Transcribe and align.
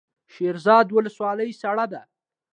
شیرزاد 0.33 0.87
ولسوالۍ 0.93 1.51
سړه 1.61 1.85
ده؟ 1.91 2.01